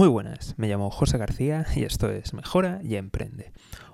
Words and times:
Muy 0.00 0.08
buenas, 0.08 0.54
me 0.56 0.66
llamo 0.66 0.90
José 0.90 1.18
García 1.18 1.66
y 1.76 1.84
esto 1.84 2.10
es 2.10 2.32
Mejora 2.32 2.80
y 2.82 2.94
Emprende. 2.94 3.52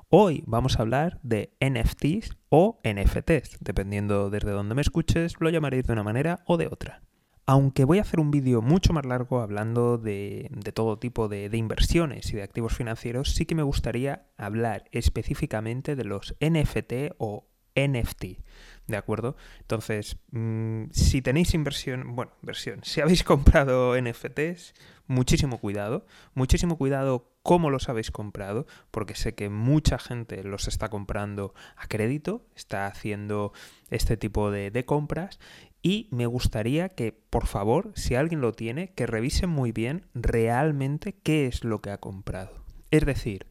Hoy 0.09 0.45
vamos 0.47 0.79
a 0.79 0.83
hablar 0.83 1.19
de 1.25 1.57
NFTs 1.59 2.37
o 2.49 2.79
NFTs, 2.85 3.57
dependiendo 3.59 4.31
desde 4.31 4.53
donde 4.53 4.77
me 4.77 4.83
escuches, 4.83 5.35
lo 5.41 5.51
llamaréis 5.51 5.85
de 5.85 5.95
una 5.95 6.05
manera 6.05 6.45
o 6.47 6.59
de 6.59 6.69
otra. 6.69 7.03
Aunque 7.45 7.85
voy 7.85 7.99
a 7.99 8.03
hacer 8.03 8.21
un 8.21 8.31
vídeo 8.31 8.63
mucho 8.63 8.93
más 8.93 9.05
largo 9.05 9.41
hablando 9.41 9.99
de, 9.99 10.49
todo 10.75 11.01
tipo 11.01 11.27
de, 11.27 11.49
de, 11.49 11.57
inversiones 11.57 12.33
y 12.33 12.37
de 12.37 12.45
activos 12.45 12.77
financieros, 12.77 13.33
sí 13.33 13.45
que 13.45 13.57
me 13.57 13.65
gustaría 13.65 14.29
hablar 14.37 14.85
específicamente 14.93 15.97
de 15.97 16.05
los 16.05 16.37
NFT 16.39 17.17
o 17.19 17.49
NFT. 17.75 18.46
¿De 18.87 18.97
acuerdo? 18.97 19.37
Entonces, 19.61 20.17
mm, 20.31 20.85
si 20.93 21.21
tenéis 21.21 21.55
inversión, 21.55 22.15
bueno, 22.15 22.33
inversión, 22.43 22.81
si 22.85 23.01
habéis 23.01 23.25
comprado 23.25 23.97
NFTs, 23.97 24.75
muchísimo 25.09 25.59
cuidado, 25.59 26.07
muchísimo 26.35 26.77
cuidado 26.77 27.33
cómo 27.43 27.71
los 27.71 27.89
habéis 27.89 28.11
comprado, 28.11 28.67
porque 28.91 29.15
sé 29.15 29.35
que 29.35 29.49
mucha 29.49 29.99
gente 29.99 30.43
los 30.43 30.69
está 30.69 30.89
comprando 30.89 31.55
a 31.77 31.87
crédito, 31.87 32.45
está 32.57 32.87
haciendo 32.87 33.53
este 33.91 34.17
tipo 34.17 34.51
de, 34.51 34.85
compras 34.85 35.39
y 35.83 36.09
me 36.11 36.27
gustaría 36.27 36.89
que, 36.89 37.13
por 37.13 37.47
favor, 37.47 37.93
si 37.95 38.17
alguien 38.17 38.41
lo 38.41 38.53
tiene, 38.53 38.93
que 38.95 39.07
revisen 39.07 39.51
muy 39.51 39.71
bien 39.71 40.07
realmente 40.15 41.15
qué 41.23 41.47
es 41.47 41.63
lo 41.63 41.81
que 41.81 41.91
ha 41.91 41.99
comprado. 41.99 42.65
Es 42.91 43.07
decir, 43.07 43.47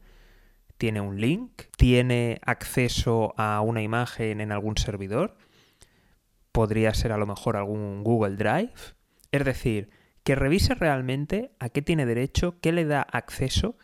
tiene 0.78 1.00
un 1.00 1.20
link, 1.20 1.62
tiene 1.76 2.40
acceso 2.44 3.34
a 3.36 3.60
una 3.60 3.82
imagen 3.82 4.40
en 4.40 4.52
algún 4.52 4.76
servidor, 4.76 5.36
podría 6.52 6.94
ser 6.94 7.12
a 7.12 7.18
lo 7.18 7.26
mejor 7.26 7.56
algún 7.56 8.02
Google 8.02 8.36
Drive, 8.36 8.72
es 9.32 9.44
decir, 9.44 9.90
que 10.22 10.34
revise 10.34 10.74
realmente 10.74 11.52
a 11.60 11.68
qué 11.68 11.82
tiene 11.82 12.06
derecho, 12.06 12.56
qué 12.60 12.72
le 12.72 12.84
da 12.84 13.02
acceso 13.02 13.76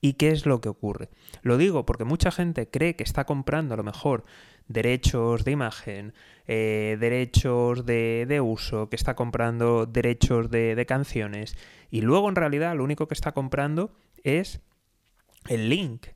y 0.00 0.14
qué 0.14 0.30
es 0.30 0.46
lo 0.46 0.60
que 0.60 0.68
ocurre. 0.68 1.08
Lo 1.42 1.56
digo 1.56 1.84
porque 1.84 2.04
mucha 2.04 2.30
gente 2.30 2.70
cree 2.70 2.96
que 2.96 3.02
está 3.02 3.24
comprando 3.24 3.74
a 3.74 3.76
lo 3.76 3.82
mejor 3.82 4.24
derechos 4.68 5.44
de 5.44 5.50
imagen, 5.52 6.14
eh, 6.46 6.96
derechos 7.00 7.84
de, 7.84 8.40
uso, 8.42 8.88
que 8.88 8.96
está 8.96 9.16
comprando 9.16 9.86
derechos 9.86 10.50
de, 10.50 10.74
de 10.74 10.86
canciones 10.86 11.56
y 11.90 12.02
luego 12.02 12.28
en 12.28 12.36
realidad 12.36 12.76
lo 12.76 12.84
único 12.84 13.08
que 13.08 13.14
está 13.14 13.32
comprando 13.32 13.92
es 14.22 14.60
el 15.48 15.68
link 15.68 16.06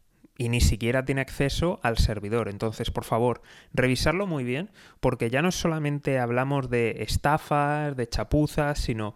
y 0.42 0.48
ni 0.48 0.60
siquiera 0.60 1.04
tiene 1.04 1.20
acceso 1.20 1.78
al 1.84 1.98
servidor. 1.98 2.48
Entonces, 2.48 2.90
por 2.90 3.04
favor, 3.04 3.42
revisarlo 3.72 4.26
muy 4.26 4.42
bien, 4.42 4.70
porque 4.98 5.30
ya 5.30 5.40
no 5.40 5.52
solamente 5.52 6.18
hablamos 6.18 6.68
de 6.68 6.96
estafas, 6.98 7.96
de 7.96 8.08
chapuzas, 8.08 8.80
sino 8.80 9.14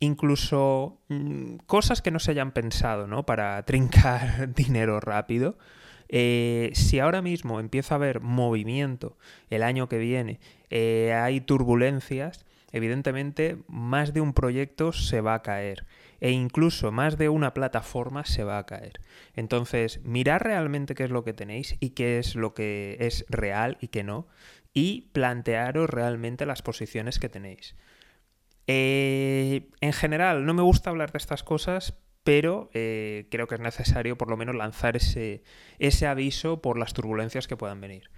incluso 0.00 1.02
mm, 1.08 1.56
cosas 1.66 2.00
que 2.00 2.10
no 2.10 2.18
se 2.18 2.30
hayan 2.30 2.52
pensado, 2.52 3.06
¿no? 3.06 3.26
Para 3.26 3.62
trincar 3.66 4.54
dinero 4.54 5.00
rápido. 5.00 5.58
Eh, 6.08 6.70
si 6.72 6.98
ahora 6.98 7.20
mismo 7.20 7.60
empieza 7.60 7.94
a 7.94 7.96
haber 7.96 8.20
movimiento 8.20 9.18
el 9.50 9.62
año 9.62 9.86
que 9.86 9.98
viene, 9.98 10.40
eh, 10.70 11.12
hay 11.12 11.42
turbulencias, 11.42 12.46
evidentemente 12.72 13.58
más 13.68 14.12
de 14.12 14.20
un 14.20 14.32
proyecto 14.32 14.92
se 14.92 15.20
va 15.20 15.34
a 15.34 15.42
caer 15.42 15.86
e 16.20 16.30
incluso 16.30 16.90
más 16.90 17.16
de 17.16 17.28
una 17.28 17.54
plataforma 17.54 18.24
se 18.24 18.44
va 18.44 18.58
a 18.58 18.66
caer. 18.66 19.00
Entonces, 19.34 20.00
mirad 20.04 20.40
realmente 20.40 20.94
qué 20.94 21.04
es 21.04 21.10
lo 21.10 21.24
que 21.24 21.32
tenéis 21.32 21.76
y 21.80 21.90
qué 21.90 22.18
es 22.18 22.34
lo 22.34 22.54
que 22.54 22.96
es 23.00 23.24
real 23.28 23.78
y 23.80 23.88
qué 23.88 24.02
no 24.02 24.26
y 24.74 25.10
plantearos 25.12 25.88
realmente 25.88 26.46
las 26.46 26.62
posiciones 26.62 27.18
que 27.18 27.28
tenéis. 27.28 27.74
Eh, 28.66 29.70
en 29.80 29.92
general, 29.92 30.44
no 30.44 30.54
me 30.54 30.62
gusta 30.62 30.90
hablar 30.90 31.10
de 31.10 31.18
estas 31.18 31.42
cosas, 31.42 31.94
pero 32.22 32.70
eh, 32.74 33.26
creo 33.30 33.46
que 33.46 33.54
es 33.54 33.60
necesario 33.60 34.18
por 34.18 34.28
lo 34.28 34.36
menos 34.36 34.54
lanzar 34.54 34.96
ese, 34.96 35.42
ese 35.78 36.06
aviso 36.06 36.60
por 36.60 36.78
las 36.78 36.92
turbulencias 36.92 37.48
que 37.48 37.56
puedan 37.56 37.80
venir. 37.80 38.10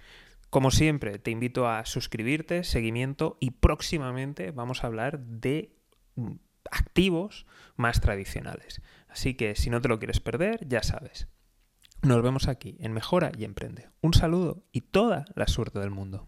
Como 0.51 0.69
siempre, 0.69 1.17
te 1.17 1.31
invito 1.31 1.69
a 1.69 1.85
suscribirte, 1.85 2.65
seguimiento 2.65 3.37
y 3.39 3.51
próximamente 3.51 4.51
vamos 4.51 4.83
a 4.83 4.87
hablar 4.87 5.21
de 5.21 5.77
mm, 6.15 6.33
activos 6.69 7.45
más 7.77 8.01
tradicionales. 8.01 8.81
Así 9.07 9.35
que 9.35 9.55
si 9.55 9.69
no 9.69 9.79
te 9.79 9.87
lo 9.87 9.97
quieres 9.97 10.19
perder, 10.19 10.67
ya 10.67 10.83
sabes. 10.83 11.29
Nos 12.01 12.21
vemos 12.21 12.49
aquí 12.49 12.75
en 12.81 12.91
Mejora 12.91 13.31
y 13.37 13.45
Emprende. 13.45 13.91
Un 14.01 14.13
saludo 14.13 14.65
y 14.73 14.81
toda 14.81 15.23
la 15.35 15.47
suerte 15.47 15.79
del 15.79 15.89
mundo. 15.89 16.27